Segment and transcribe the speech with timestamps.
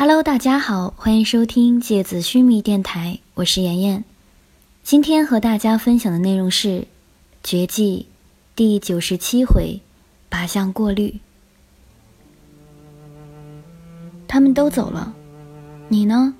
[0.00, 4.04] Hello，大家好，欢迎收听芥子须弥电台，我是妍妍。
[4.84, 6.68] 今天和大家分享的内容是
[7.42, 8.06] 《绝技》
[8.54, 9.80] 第九十七回
[10.30, 11.18] “靶向过滤”。
[14.28, 15.12] 他们都走了，
[15.88, 16.32] 你呢？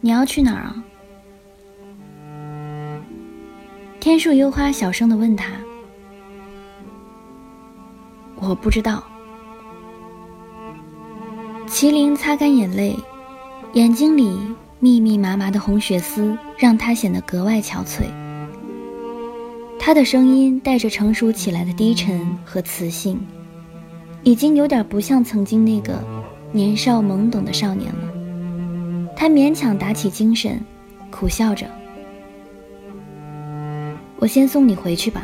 [0.00, 0.82] 你要去哪儿啊？
[4.00, 5.52] 天树幽花小声的问他
[8.34, 9.00] ：“我不知道。”
[11.68, 12.96] 麒麟擦干眼泪，
[13.72, 14.38] 眼睛里
[14.78, 18.04] 密密麻麻的红血丝让他显得格外憔悴。
[19.78, 23.20] 他的声音带着成熟起来的低沉和磁性，
[24.22, 26.00] 已经有点不像曾经那个
[26.52, 29.12] 年少懵懂的少年了。
[29.16, 30.60] 他勉强打起精神，
[31.10, 31.66] 苦笑着
[34.18, 35.22] ：“我先送你回去吧，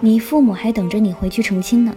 [0.00, 1.94] 你父母还等着你回去成亲呢。”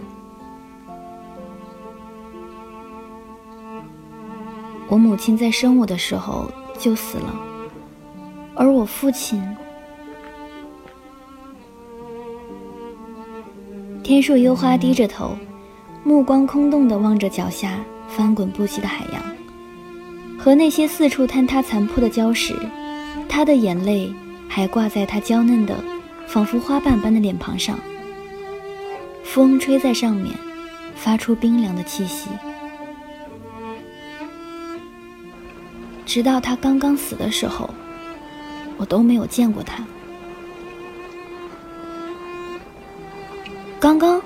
[4.90, 7.32] 我母亲在生我的时候就死了，
[8.56, 9.40] 而我父亲……
[14.02, 15.36] 天树幽花低着头，
[16.02, 19.22] 目光空洞地望着脚下翻滚不息的海洋，
[20.36, 22.52] 和那些四处坍塌残破的礁石，
[23.28, 24.12] 她的眼泪
[24.48, 25.76] 还挂在她娇嫩的、
[26.26, 27.78] 仿佛花瓣般的脸庞上。
[29.22, 30.34] 风吹在上面，
[30.96, 32.28] 发出冰凉的气息。
[36.10, 37.70] 直到他刚刚死的时候，
[38.76, 39.84] 我都没有见过他。
[43.78, 44.20] 刚刚，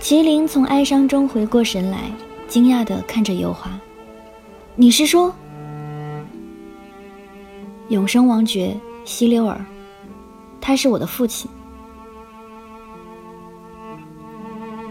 [0.00, 2.10] 麒麟从哀伤中回过神来，
[2.48, 3.70] 惊讶的看着幽花
[4.74, 5.32] ：“你是说，
[7.90, 9.64] 永生王爵希留尔，
[10.60, 11.48] 他是我的父亲？”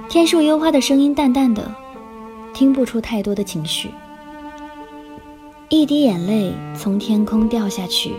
[0.07, 1.69] 天树幽花的声音淡淡的，
[2.53, 3.89] 听不出太多的情绪。
[5.71, 8.15] 一滴眼泪从天空掉下去，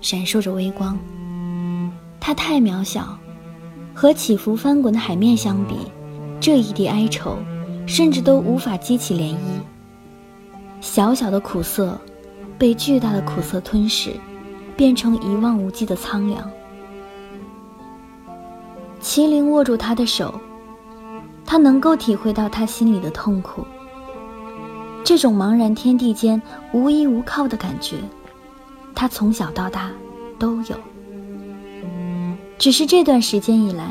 [0.00, 0.98] 闪烁着微光。
[2.18, 3.16] 它太渺小，
[3.94, 5.76] 和起伏翻滚的海面相比，
[6.40, 7.38] 这一滴哀愁
[7.86, 9.36] 甚至都无法激起涟漪。
[10.80, 11.96] 小小的苦涩，
[12.58, 14.10] 被巨大的苦涩吞噬，
[14.76, 16.50] 变成一望无际的苍凉。
[19.00, 20.34] 麒麟握住他的手，
[21.46, 23.64] 他能够体会到他心里的痛苦。
[25.10, 26.40] 这种茫然天地间
[26.70, 27.96] 无依无靠的感觉，
[28.94, 29.90] 他从小到大
[30.38, 30.76] 都有。
[32.56, 33.90] 只是这段时间以来，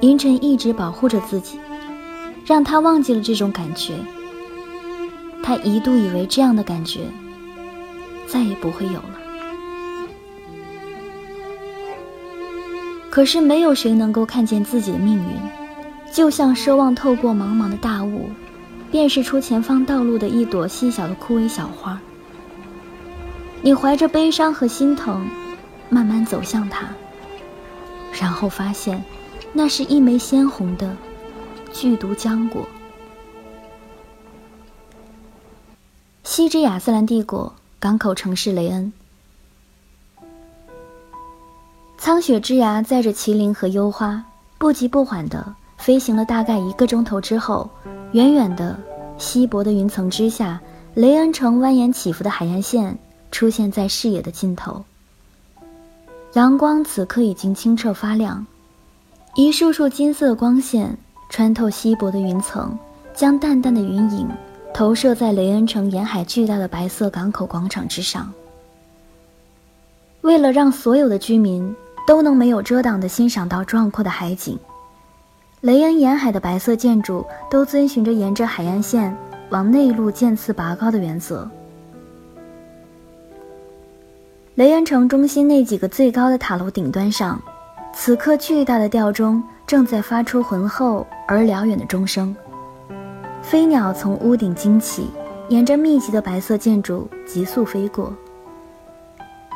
[0.00, 1.58] 银尘一直保护着自己，
[2.44, 3.94] 让他忘记了这种感觉。
[5.42, 7.00] 他一度以为这样的感觉
[8.26, 9.18] 再也不会有了。
[13.08, 18.28] 可是没有谁能够看见自己的命运，就像奢望透过茫茫的大雾。
[18.90, 22.00] 辨识出前方道路的一朵细小的枯萎小花。
[23.60, 25.28] 你怀着悲伤和心疼，
[25.90, 26.86] 慢慢走向它，
[28.12, 29.02] 然后发现，
[29.52, 30.96] 那是一枚鲜红的
[31.72, 32.66] 剧毒浆果。
[36.22, 38.92] 西之亚斯兰帝国港口城市雷恩，
[41.98, 44.24] 苍雪之牙载着麒麟和幽花，
[44.56, 47.68] 不急不缓地飞行了大概一个钟头之后。
[48.12, 48.78] 远远的，
[49.18, 50.60] 稀薄的云层之下，
[50.94, 52.98] 雷恩城蜿蜒起伏的海岸线
[53.30, 54.82] 出现在视野的尽头。
[56.32, 58.46] 阳光此刻已经清澈发亮，
[59.34, 60.96] 一束束金色光线
[61.30, 62.78] 穿透稀薄的云层，
[63.14, 64.26] 将淡淡的云影
[64.72, 68.32] 投射在雷恩城沿海巨大的白色港口广场之上。
[70.22, 71.74] 为了让所有的居民
[72.06, 74.58] 都能没有遮挡地欣赏到壮阔的海景。
[75.60, 79.16] 雷恩沿海的白色建筑都遵循着沿着海岸线
[79.50, 81.50] 往内陆渐次拔高的原则。
[84.54, 87.40] 雷恩城中心那几个最高的塔楼顶端上，
[87.92, 92.34] 此刻巨大的吊钟正在发出浑厚而辽远的钟声。
[93.42, 95.08] 飞鸟从屋顶惊起，
[95.48, 98.12] 沿着密集的白色建筑急速飞过。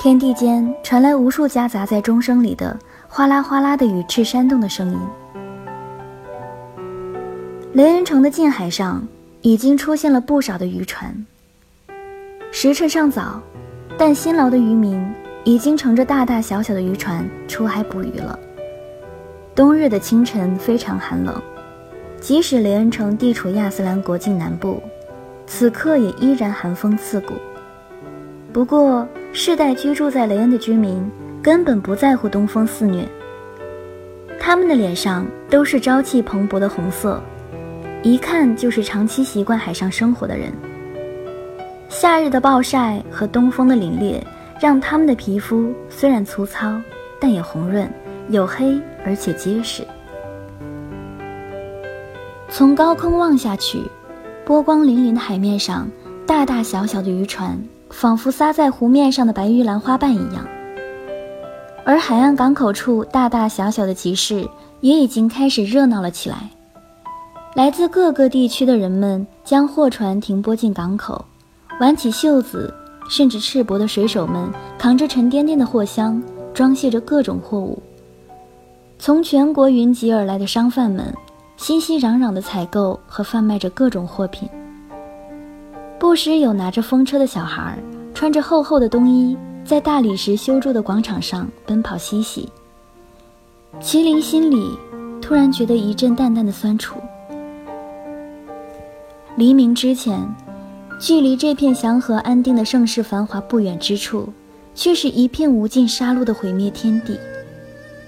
[0.00, 2.76] 天地间传来无数夹杂在钟声里的
[3.08, 4.98] 哗啦哗啦的羽翅扇动的声音。
[7.74, 9.02] 雷恩城的近海上
[9.40, 11.24] 已经出现了不少的渔船。
[12.50, 13.40] 时辰尚早，
[13.96, 15.02] 但辛劳的渔民
[15.42, 18.38] 已经乘着大大小小的渔船出海捕鱼了。
[19.54, 21.40] 冬日的清晨非常寒冷，
[22.20, 24.82] 即使雷恩城地处亚斯兰国境南部，
[25.46, 27.32] 此刻也依然寒风刺骨。
[28.52, 31.10] 不过，世代居住在雷恩的居民
[31.42, 33.08] 根本不在乎东风肆虐，
[34.38, 37.18] 他们的脸上都是朝气蓬勃的红色。
[38.02, 40.52] 一看就是长期习惯海上生活的人，
[41.88, 44.20] 夏日的暴晒和东风的凛冽，
[44.60, 46.74] 让他们的皮肤虽然粗糙，
[47.20, 47.88] 但也红润、
[48.28, 48.76] 黝黑，
[49.06, 49.86] 而且结实。
[52.48, 53.82] 从高空望下去，
[54.44, 55.88] 波光粼粼的海面上，
[56.26, 57.56] 大大小小的渔船
[57.90, 60.44] 仿佛撒在湖面上的白玉兰花瓣一样。
[61.84, 64.44] 而海岸港口处，大大小小的集市
[64.80, 66.50] 也已经开始热闹了起来。
[67.54, 71.24] 来自各个地区的人们将货船停泊进港口，
[71.80, 72.72] 挽起袖子，
[73.08, 76.22] 甚至赤膊的水手们扛着沉甸甸的货箱，
[76.54, 77.82] 装卸着各种货物。
[78.98, 81.12] 从全国云集而来的商贩们。
[81.58, 84.48] 熙熙攘攘的采购和贩卖着各种货品，
[85.96, 87.78] 不时有拿着风车的小孩，
[88.12, 92.48] 穿着厚厚的冬衣，在大理石修筑的广场上奔跑嬉戏。
[93.80, 94.76] 麒麟心里
[95.20, 96.96] 突然觉得一阵淡淡的酸楚。
[99.42, 100.24] 黎明之前，
[101.00, 104.32] 距离这片祥和安定的盛世繁华不远之处，
[104.72, 107.18] 却是一片无尽杀戮的毁灭天地，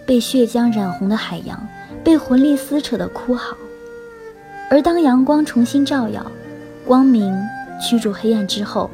[0.06, 1.60] 被血浆染红的海洋。
[2.04, 3.56] 被魂力撕扯的哭嚎，
[4.70, 6.24] 而当阳光重新照耀，
[6.86, 7.34] 光明
[7.82, 8.88] 驱逐黑暗之后，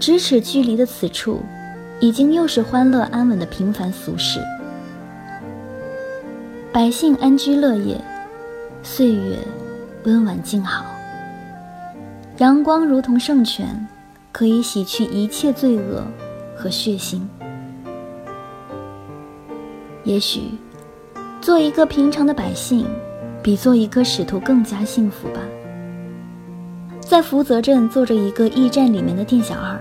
[0.00, 1.42] 咫尺距离的此处，
[2.00, 4.40] 已经又是欢乐安稳的平凡俗世。
[6.72, 8.00] 百姓安居乐业，
[8.82, 9.36] 岁月
[10.04, 10.95] 温婉静好。
[12.38, 13.86] 阳光如同圣泉，
[14.30, 16.02] 可以洗去一切罪恶
[16.54, 17.20] 和血腥。
[20.04, 20.50] 也许。
[21.40, 22.84] 做一个平常的百姓，
[23.40, 25.40] 比做一个使徒更加幸福吧。
[26.98, 29.78] 在福泽镇做着一个驿站里面的店小二，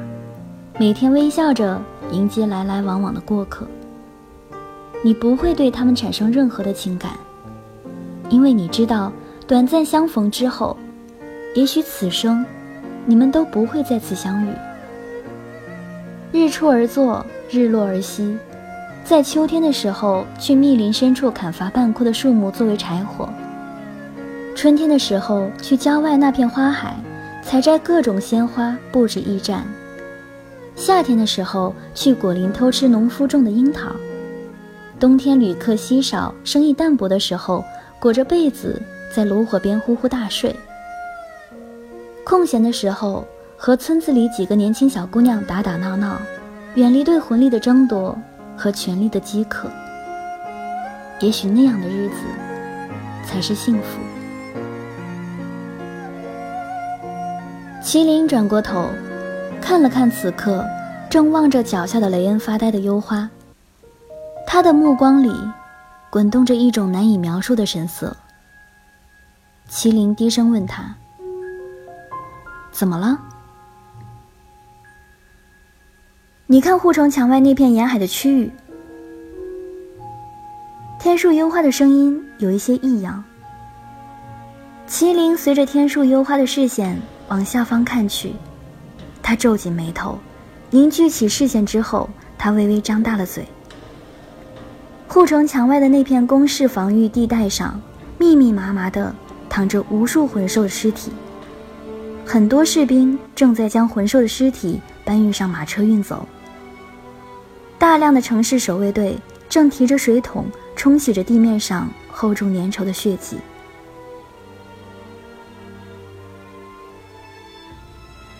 [0.79, 1.81] 每天微笑着
[2.11, 3.67] 迎接来来往往的过客。
[5.03, 7.13] 你不会对他们产生任何的情感，
[8.29, 9.11] 因为你知道，
[9.47, 10.77] 短暂相逢之后，
[11.55, 12.45] 也许此生
[13.05, 14.49] 你们都不会再次相遇。
[16.31, 18.37] 日出而作，日落而息。
[19.05, 23.29] 在秋天的时候，去密林深处砍伐半枯的树木作为柴火；
[24.53, 26.93] 春天的时候，去郊外那片花海，
[27.41, 29.61] 采摘各种鲜花布置驿站；
[30.75, 33.91] 夏天的时候，去果林偷吃农夫种的樱桃；
[34.99, 37.63] 冬天旅客稀少、生意淡薄的时候，
[37.97, 38.81] 裹着被子
[39.15, 40.51] 在炉火边呼呼大睡；
[42.25, 43.23] 空闲的时候，
[43.55, 46.17] 和村子里几个年轻小姑娘打打闹闹，
[46.73, 48.17] 远离对魂力的争夺。
[48.57, 49.69] 和权力的饥渴，
[51.19, 52.15] 也许那样的日子
[53.25, 53.99] 才是幸福。
[57.83, 58.87] 麒麟转过头，
[59.61, 60.65] 看了看此刻
[61.09, 63.29] 正望着脚下的雷恩发呆的幽花，
[64.47, 65.33] 他的目光里
[66.09, 68.15] 滚动着一种难以描述的神色。
[69.69, 70.95] 麒麟低声问他
[72.75, 73.17] ：“怎么了？”
[76.45, 78.51] 你看护城墙外那片沿海的区域，
[80.99, 83.23] 天树幽花的声音有一些异样。
[84.87, 88.33] 麒麟随着天树幽花的视线往下方看去，
[89.23, 90.19] 他皱紧眉头，
[90.69, 93.47] 凝聚起视线之后，他微微张大了嘴。
[95.07, 97.79] 护城墙外的那片工事防御地带上，
[98.19, 99.15] 密密麻麻的
[99.49, 101.11] 躺着无数魂兽的尸体，
[102.25, 106.27] 很多士兵正在将魂兽的尸体搬运上马车运走。
[107.77, 109.17] 大量的城市守卫队
[109.47, 113.37] 正提着水桶冲洗着地面上厚重粘稠的血迹。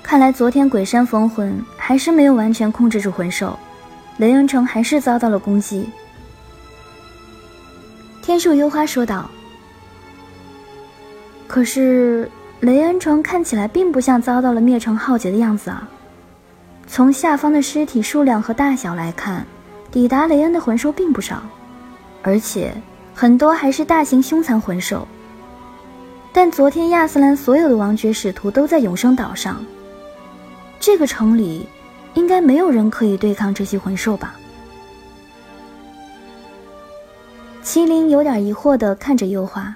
[0.02, 3.58] 看来昨天鬼山封魂还是没有完全控制住魂兽，
[4.18, 5.90] 雷恩城还是遭到了攻击。
[8.22, 9.30] 天树幽花说道
[11.48, 12.30] ：“可是
[12.62, 15.88] 雷恩城看起来并不像遭到了灭城浩劫的样子啊。”
[16.88, 19.46] 从下方的尸体数量和大小来看，
[19.92, 21.42] 抵达雷恩的魂兽并不少，
[22.22, 22.74] 而且
[23.14, 25.08] 很多还是大型凶残魂兽。
[26.32, 29.64] 但昨天亚斯兰所有的王爵使徒都在永生岛上，
[30.80, 31.68] 这个城里
[32.14, 34.36] 应该没有人可以对抗这些魂兽吧？
[37.64, 39.76] 麒麟有点疑惑地看着幽花，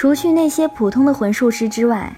[0.00, 2.10] 除去那些普通的魂术师之外。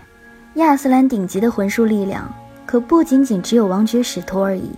[0.54, 2.32] 亚斯兰顶级的魂术力量，
[2.64, 4.70] 可不仅仅只有王爵使徒而已，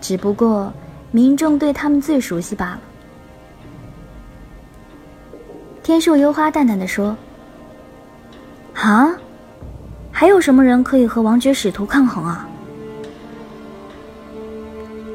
[0.00, 0.72] 只不过
[1.12, 2.80] 民众对他们最熟悉罢了。
[5.80, 7.16] 天树幽花淡淡的说
[8.74, 9.14] ：“啊，
[10.10, 12.48] 还有什么人可以和王爵使徒抗衡啊？”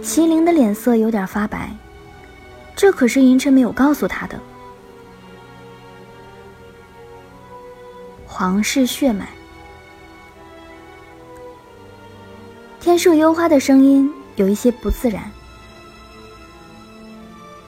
[0.02, 1.70] 麒麟的脸色有点发白，
[2.78, 4.40] 这可是银尘没有告诉他的，
[8.40, 9.28] 皇室血脉。
[12.80, 15.30] 天树幽花的声音有一些不自然。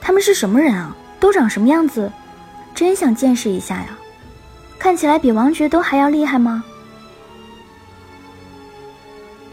[0.00, 0.96] 他们是什么人啊？
[1.20, 2.10] 都长什么样子？
[2.74, 3.98] 真想见识一下呀！
[4.78, 6.64] 看起来比王爵都还要厉害吗？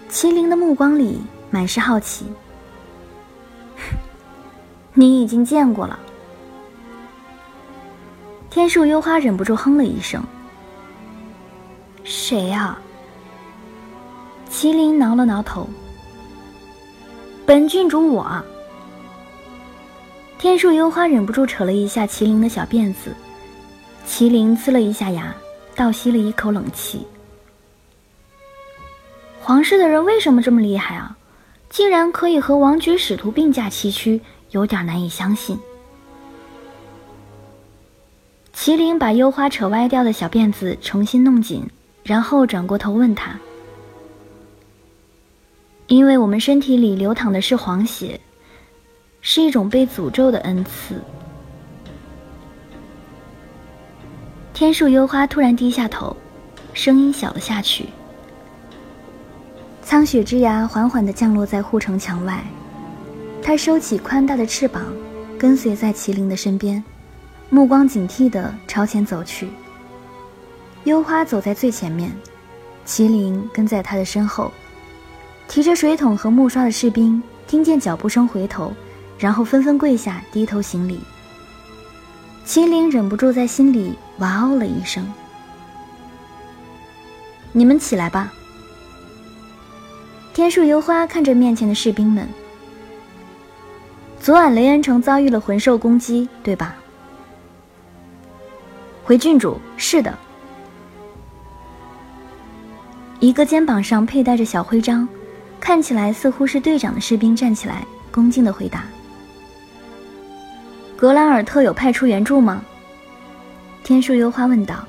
[0.09, 1.21] 麒麟的目光里
[1.51, 2.27] 满是好奇。
[4.95, 5.99] 你已经见过了。
[8.49, 10.23] 天树幽花忍不住哼了一声。
[12.09, 12.75] 谁呀？
[14.49, 15.69] 麒麟挠了挠头。
[17.45, 18.43] 本郡主我。
[20.39, 23.15] 天树幽花忍不住扯了一下麒麟的小辫子，
[24.07, 25.31] 麒麟呲了一下牙，
[25.75, 27.05] 倒吸了一口冷气。
[29.39, 31.15] 皇室的人为什么这么厉害啊？
[31.69, 35.59] 竟然可以和王爵使徒并驾齐驱，有点难以相信。
[38.55, 41.69] 麒麟把幽花扯歪掉的小辫子重新弄紧，
[42.09, 43.39] 然后转过头问他
[45.85, 48.19] ：“因为我们身体里流淌的是黄血。”
[49.21, 50.95] 是一种被诅咒的恩赐。
[54.53, 56.17] 天树幽花突然低下头，
[56.73, 57.85] 声音小了下去。
[59.83, 62.43] 苍雪之牙缓缓地降落在护城墙外，
[63.43, 64.81] 它收起宽大的翅膀，
[65.37, 66.83] 跟随在麒麟的身边，
[67.51, 69.49] 目光警惕地朝前走去。
[70.85, 72.11] 幽花走在最前面，
[72.85, 74.51] 麒麟跟在他的身后。
[75.47, 78.73] 提着水桶和木刷的士兵听见脚步声回头。
[79.17, 81.01] 然后纷纷跪下，低头行礼。
[82.45, 85.05] 麒麟忍不住在心里“哇哦”了一声。
[87.51, 88.31] 你们起来吧。
[90.33, 92.25] 天树幽花看着面前的士兵们。
[94.21, 96.77] 昨晚雷恩城遭遇了魂兽攻击，对吧？
[99.03, 100.17] 回郡主，是的。
[103.19, 105.07] 一个肩膀上佩戴着小徽章，
[105.59, 108.85] 看起来似乎是队长的士兵站起来，恭敬的回答。
[110.95, 112.63] 格兰尔特有派出援助吗？
[113.83, 114.85] 天树幽花问道。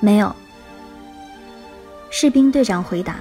[0.00, 0.34] 没有。
[2.10, 3.16] 士兵队长回答。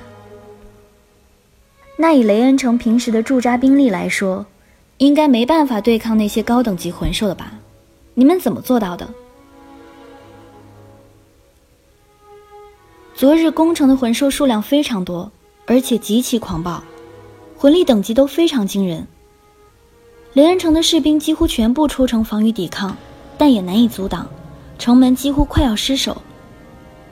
[1.97, 4.45] 那以雷恩城平时的驻扎兵力来说，
[4.97, 7.51] 应该没办法对抗那些高等级魂兽的吧？
[8.13, 9.07] 你们怎么做到的？
[13.21, 15.31] 昨日攻城的魂兽数量非常多，
[15.67, 16.81] 而且极其狂暴，
[17.55, 19.05] 魂力等级都非常惊人。
[20.33, 22.97] 雷恩城的士兵几乎全部出城防御抵抗，
[23.37, 24.25] 但也难以阻挡，
[24.79, 26.19] 城门几乎快要失守。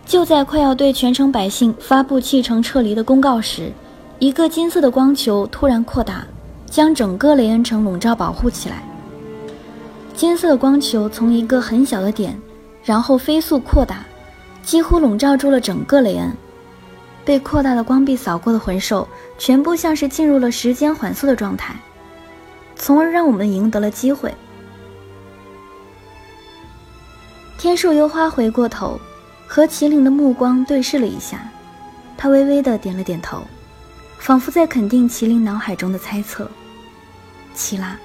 [0.03, 3.71] 就在快要对全城百姓发布弃城撤离的公告时，
[4.17, 6.25] 一个金色的光球突然扩大，
[6.65, 8.83] 将整个雷恩城笼罩保护起来。
[10.15, 12.35] 金色的光球从一个很小的点，
[12.83, 14.03] 然后飞速扩大，
[14.69, 16.31] 几乎笼罩住了整个雷恩。
[17.25, 19.07] 被扩大的光壁扫过的魂兽，
[19.39, 21.73] 全部像是进入了时间缓速的状态。
[22.75, 24.31] 从而让我们赢得了机会。
[27.57, 28.99] 天树幽花回过头，
[29.47, 31.49] 和麒麟的目光对视了一下，
[32.15, 33.41] 他微微的点了点头，
[34.19, 36.47] 仿佛在肯定麒麟脑海中的猜测。
[37.55, 37.97] 奇拉，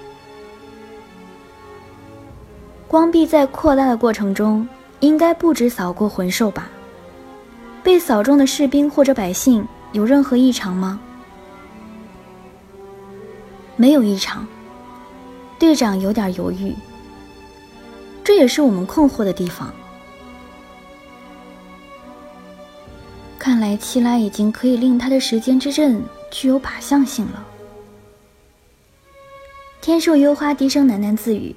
[2.88, 4.66] 光壁在扩大的过程中，
[5.00, 6.68] 应该不止扫过魂兽吧？
[7.82, 10.98] 被扫中的士兵或者百姓有任何异常吗？
[13.76, 14.46] 没有异常。
[15.58, 16.74] 队长有点犹豫，
[18.22, 19.72] 这也是我们困惑的地方。
[23.38, 27.44] 看来七拉已经可以令他的时间之阵具有靶向性了。
[29.80, 31.54] 天树幽花低声喃喃自语：“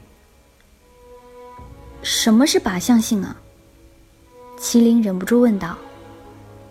[2.09, 3.35] 什么是靶向性啊？”
[4.57, 5.77] 麒麟忍不住问道。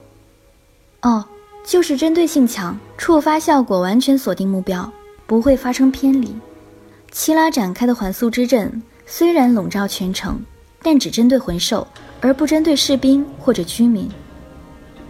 [1.03, 1.23] “哦，
[1.63, 4.91] 就是针对性强，触发效果完全锁定目标，
[5.27, 6.35] 不会发生偏离。”
[7.13, 10.41] 七拉展开的缓速之阵虽然笼罩全城，
[10.83, 11.87] 但只针对魂兽，
[12.23, 14.09] 而不针对士兵或者居民。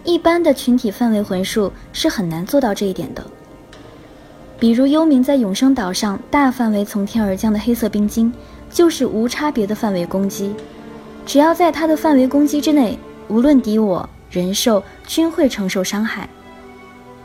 [0.03, 3.25] 一般的群体范围魂术是很难做到这一点的。
[4.59, 8.31] 比如幽冥在永生岛上大范围从天而降的黑色冰晶，
[8.77, 10.53] 就是无差别的范围攻击，
[11.25, 12.95] 只要在他的范围攻击之内，
[13.27, 16.29] 无论敌我人兽均会承受伤害。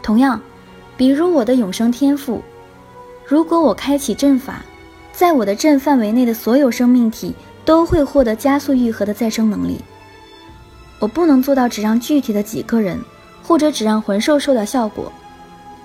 [0.02, 0.40] 同样，
[0.96, 2.40] 比如我的永生天赋，
[3.26, 4.62] 如果我开启阵法。
[5.12, 7.34] 在我的阵范围内的所有生命体
[7.66, 9.78] 都会获得加速愈合的再生能力。
[10.98, 12.98] 我不能做到只让具体的几个人，
[13.42, 15.12] 或者只让魂兽受到效果。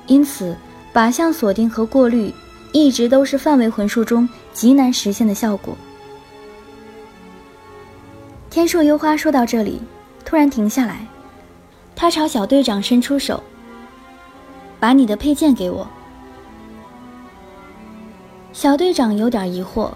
[0.06, 0.56] 因此，
[0.94, 2.34] 靶向锁定和过滤
[2.72, 5.76] 一直都是范围魂术中极难实现的效果。
[8.50, 9.82] 天树幽花说到这里，
[10.26, 11.06] 突然停下来，
[11.96, 13.44] 他朝小队长伸出手
[14.80, 15.88] ：“把你的佩剑给我。
[18.54, 19.92] 小队长有点疑惑，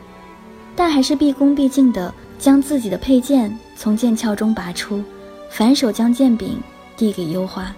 [0.76, 5.04] 但还是毕恭毕敬地将自己的佩剑从剑鞘中拔出，
[5.50, 6.60] 反手将剑柄
[6.96, 7.74] 递给幽花。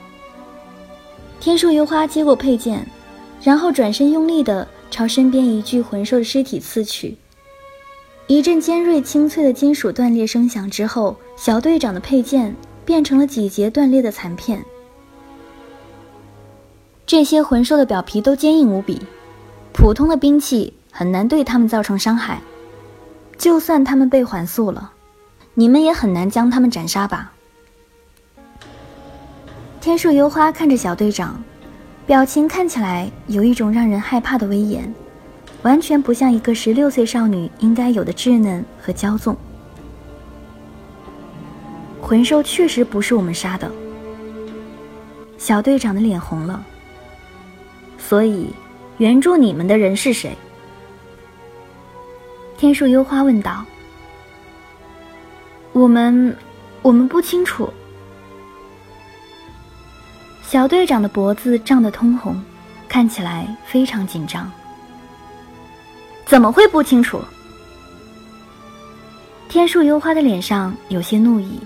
[1.39, 2.85] 天树幽花接过佩剑，
[3.41, 7.17] 然后转身用力地朝身边一具魂兽的尸体刺去。
[8.27, 14.63] 一阵尖锐清脆的金属断裂声响之后，小队长的佩剑变成了几节断裂的残片。
[17.07, 19.01] 这些魂兽的表皮都坚硬无比，
[19.73, 22.39] 普通的兵器很难对他们造成伤害。
[23.35, 24.93] 就算他们被缓速了，
[25.55, 27.33] 你们也很难将他们斩杀吧？
[29.81, 31.43] 天树幽花看着小队长，
[32.05, 34.93] 表情看起来有一种让人害怕的威严。
[35.61, 39.33] 完全不像一个十六岁少女应该有的稚嫩和骄纵。
[42.01, 43.71] 魂兽确实不是我们杀的。
[45.37, 46.61] 小队长的脸红了。
[47.97, 48.49] 所以，
[48.97, 50.35] 援助你们的人是谁？
[52.57, 53.63] 天树幽花问道。
[55.71, 56.35] 我们，
[56.81, 57.71] 我们不清楚。
[60.53, 62.39] 小队长的脖子涨得通红，
[62.87, 64.51] 看起来非常紧张。
[66.27, 67.19] 怎么会不清楚？
[69.49, 71.59] 天树幽花的脸上有些怒意。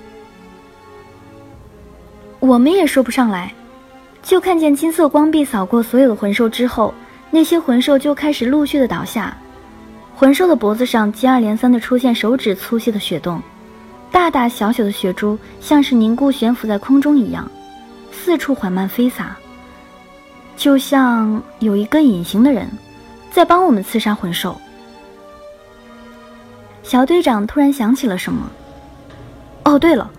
[2.39, 3.53] 我们也说不上来，
[4.23, 6.93] 就看见金色光壁扫过所有的魂兽之后，
[7.29, 9.35] 那些魂兽就开始陆续的倒下，
[10.15, 13.41] 魂兽的脖子上接二连三的出现手指粗细的血洞，
[14.13, 17.51] 大大小小的血珠像是凝固悬浮在空中一样，
[18.17, 19.37] 四处缓慢飞洒，
[20.57, 22.67] 就像有一个隐形的人。
[23.29, 24.59] 在帮我们刺杀魂兽。
[26.81, 28.49] 小队长突然想起了什么。
[29.63, 30.09] 哦，对了，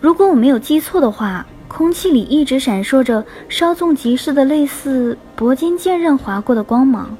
[0.00, 7.14] 如果我没有记错的话，空气里一直闪烁着稍纵即逝的类似铂金剑刃划过的光芒，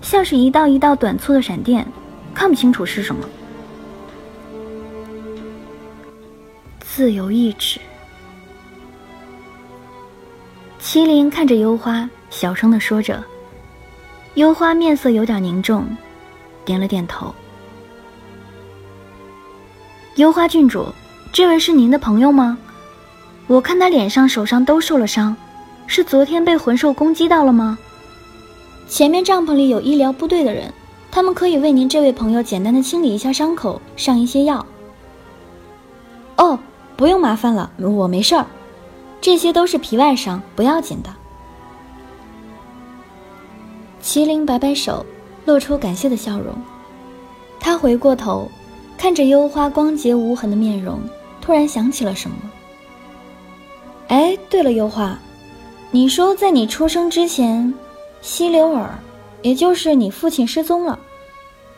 [0.00, 1.86] 像是一道一道短促的闪电，
[2.32, 3.28] 看不清楚是什么。
[6.80, 7.78] 自由意志。
[10.94, 13.20] 麒麟看着幽花，小声的说着。
[14.34, 15.84] 幽花面色有点凝重，
[16.64, 17.34] 点了点头。
[20.14, 20.86] 幽花郡主，
[21.32, 22.56] 这位是您的朋友吗？
[23.48, 25.36] 我看他脸上、手上都受了伤，
[25.88, 27.76] 是昨天被魂兽攻击到了吗？
[28.86, 30.72] 前面帐篷里有医疗部队的人，
[31.10, 34.64] 他们可以为您这位朋友简单的清理一下伤口，上一些药。
[36.36, 36.56] 哦，
[36.96, 38.46] 不用麻烦了，我没事儿，
[39.24, 41.08] 这些都是皮外伤，不要紧的。
[44.02, 45.06] 麒麟摆摆手，
[45.46, 46.54] 露出感谢的笑容。
[47.58, 48.46] 他回过头，
[48.98, 51.00] 看着幽花光洁无痕的面容，
[51.40, 52.36] 突然想起了什么。
[54.08, 55.18] 哎，对了，幽花，
[55.90, 57.72] 你说在你出生之前，
[58.20, 58.90] 西流尔，
[59.40, 60.98] 也就是你父亲失踪了，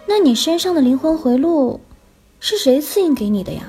[0.04, 1.78] 那你身上的灵魂回路，
[2.40, 3.62] 是谁赐印给你的呀？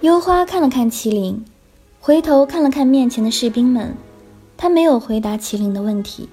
[0.00, 1.44] 幽花看了看麒麟，
[2.00, 3.94] 回头看了看面前的士兵们。
[4.56, 6.28] 他没有回答麒麟的问题。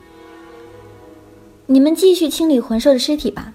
[1.66, 3.54] 你们继续清理魂兽的尸体吧，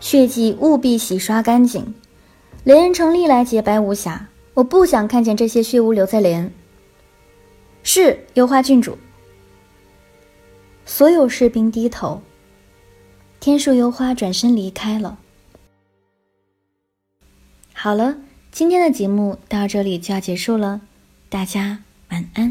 [0.00, 1.92] 血迹务必洗刷干净。
[2.62, 6.52] 雷恩城历来洁白无瑕，我不想看见这些血污留在雷恩。
[7.82, 8.96] 是幽花郡主。
[10.84, 12.22] 所有士兵低头。
[13.40, 15.18] 天树幽花转身离开了。
[17.72, 18.16] 好了，
[18.50, 20.80] 今天的节目到这里就要结束了，
[21.28, 21.80] 大家
[22.10, 22.46] 晚安。